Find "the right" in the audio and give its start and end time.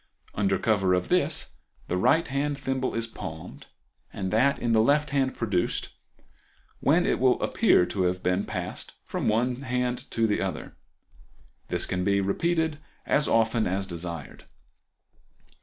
1.87-2.27